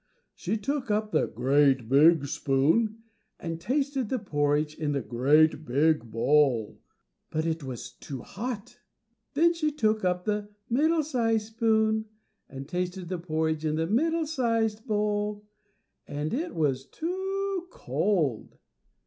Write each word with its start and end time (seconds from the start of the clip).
She 0.33 0.57
took 0.57 0.89
up 0.89 1.11
the 1.11 1.27
GREAT 1.27 1.87
BIG 1.87 2.25
SPOON, 2.25 3.03
and 3.39 3.61
tasted 3.61 4.09
the 4.09 4.17
porridge 4.17 4.73
in 4.73 4.93
the 4.93 5.01
GREAT 5.03 5.63
BIG 5.63 6.09
BOWL, 6.09 6.81
but 7.29 7.45
it 7.45 7.63
was 7.63 7.91
too 7.91 8.23
hot. 8.23 8.79
Then 9.35 9.53
she 9.53 9.71
took 9.71 10.03
up 10.03 10.25
the 10.25 10.49
+middle 10.71 11.03
sized 11.03 11.53
spoon+ 11.53 12.05
and 12.49 12.67
tasted 12.67 13.09
the 13.09 13.19
porridge 13.19 13.63
in 13.63 13.75
the 13.75 13.85
+middle 13.85 14.25
sized 14.25 14.87
bowl+, 14.87 15.45
and 16.07 16.33
it 16.33 16.55
was 16.55 16.87
too 16.87 17.67
cold. 17.69 18.57